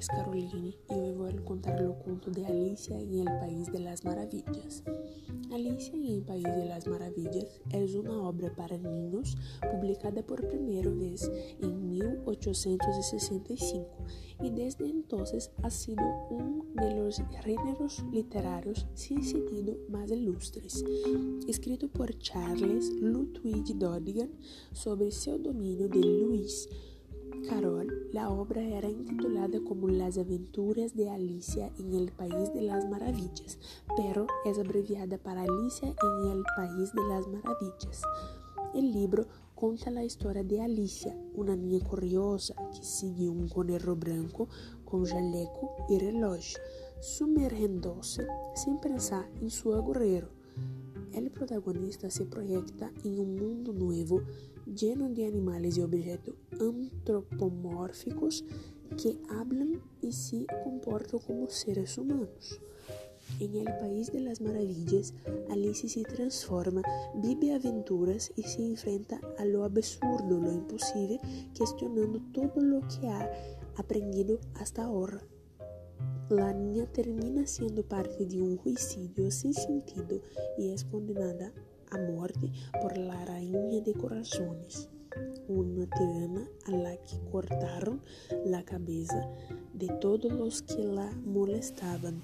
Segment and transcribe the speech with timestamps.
[0.00, 3.80] es Caroline y hoy voy a contar el cuento de Alicia en el País de
[3.80, 4.82] las Maravillas.
[5.52, 9.36] Alicia en el País de las Maravillas es una obra para niños
[9.70, 13.86] publicada por primera vez en 1865
[14.42, 20.82] y desde entonces ha sido uno de los géneros literarios sin sentido más ilustres.
[21.46, 24.30] Escrito por Charles Lutwidge Dodigan
[24.72, 25.10] sobre
[25.42, 26.70] dominio de Luis
[27.48, 32.88] Carol, la obra era intitulada como Las aventuras de Alicia en el País de las
[32.88, 33.58] Maravillas,
[33.96, 38.02] pero es abreviada para Alicia en el País de las Maravillas.
[38.74, 44.48] El libro conta a história de Alicia, uma niña curiosa que sigue um conejo branco
[44.84, 46.58] com jaleco e relógio,
[47.00, 50.28] sumergindo-se sem pensar em seu agujero.
[51.12, 54.22] O protagonista se proyecta em um mundo novo
[54.66, 58.44] lleno de animales y objetos antropomórficos
[58.96, 62.60] que hablan y se comportan como seres humanos.
[63.38, 65.14] En el país de las maravillas,
[65.50, 66.82] Alice se transforma,
[67.14, 71.20] vive aventuras y se enfrenta a lo absurdo, lo imposible,
[71.56, 73.30] cuestionando todo lo que ha
[73.76, 75.22] aprendido hasta ahora.
[76.30, 80.20] La niña termina siendo parte de un juicidio sin sentido
[80.56, 81.52] y es condenada
[81.90, 84.88] a muerte por la rainha de corazones,
[85.48, 88.00] una tirana a la que cortaron
[88.44, 89.28] la cabeza
[89.74, 92.22] de todos los que la molestaban.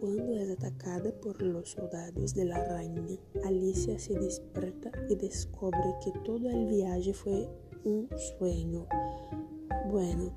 [0.00, 3.06] Cuando es atacada por los soldados de la reina,
[3.46, 7.48] Alicia se despierta y descubre que todo el viaje fue
[7.84, 8.86] un sueño.
[9.90, 10.30] Bueno,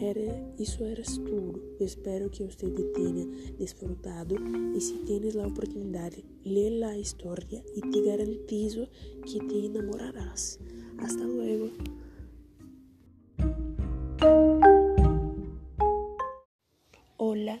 [0.00, 1.60] era, isso era tudo.
[1.80, 3.26] espero que você tenha
[3.58, 4.36] desfrutado
[4.74, 8.88] e se tienes a oportunidade, lê a história e te garantizo
[9.24, 10.58] que te enamorarás.
[10.98, 11.70] Hasta luego.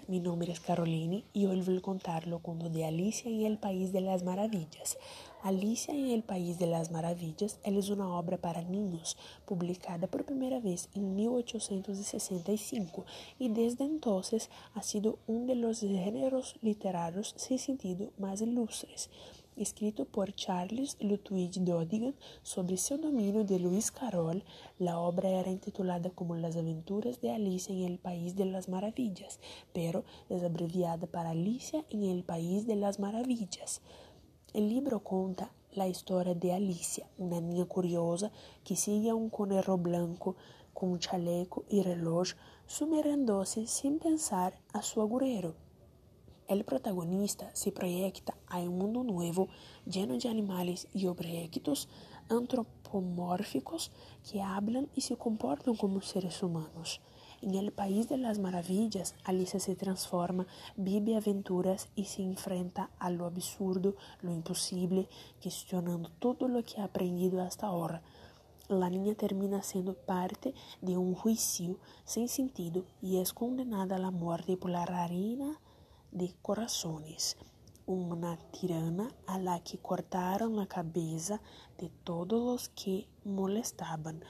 [0.06, 3.56] Mi nombre es Caroline y hoy voy a contar lo cuento de Alicia en el
[3.56, 4.98] País de las Maravillas.
[5.42, 9.16] Alicia en el País de las Maravillas es una obra para niños
[9.46, 13.06] publicada por primera vez en 1865
[13.38, 19.08] y desde entonces ha sido uno de los géneros literarios sin sentido más ilustres
[19.58, 24.44] escrito por Charles Lutwidge Dodigan sobre dominio de Luis Carroll,
[24.78, 29.40] la obra era intitulada como Las aventuras de Alicia en el País de las Maravillas,
[29.72, 33.82] pero es abreviada para Alicia en el País de las Maravillas.
[34.54, 38.32] El libro conta la historia de Alicia, una niña curiosa
[38.64, 40.36] que sigue a un conejo blanco
[40.72, 42.28] con un chaleco y reloj,
[42.66, 45.67] sumergiéndose sin pensar a su agujero.
[46.48, 49.48] El protagonista se proyecta a un mundo nuevo
[49.84, 51.90] lleno de animales y objetos
[52.30, 53.90] antropomórficos
[54.30, 57.02] que hablan y se comportan como seres humanos.
[57.42, 63.10] En el país de las maravillas, Alicia se transforma, vive aventuras y se enfrenta a
[63.10, 65.06] lo absurdo, lo imposible,
[65.42, 68.00] cuestionando todo lo que ha aprendido hasta ahora.
[68.68, 71.76] La niña termina siendo parte de un juicio
[72.06, 75.60] sin sentido y es condenada a la muerte por la reina
[76.12, 77.36] de corações,
[77.86, 81.40] uma tirana a la que cortaram a cabeça
[81.78, 84.20] de todos os que molestavam.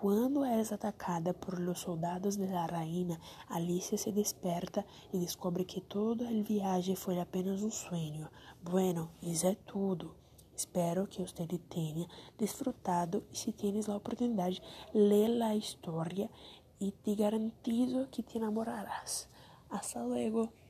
[0.00, 5.80] Quando é atacada por los soldados de la reina, Alicia se desperta e descobre que
[5.80, 8.28] todo el viaje foi apenas um sueño.
[8.62, 10.14] Bueno, isso é tudo.
[10.54, 12.06] Espero que você tenha
[12.38, 16.28] desfrutado e se tienes a oportunidade, lê a história
[16.78, 19.28] e te garantizo que te enamorarás.
[19.70, 20.63] Hasta luego!